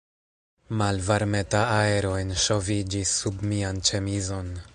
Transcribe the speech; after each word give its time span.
Malvarmeta 0.79 1.61
aero 1.75 2.15
enŝoviĝis 2.23 3.13
sub 3.21 3.45
mian 3.53 3.85
ĉemizon. 3.91 4.55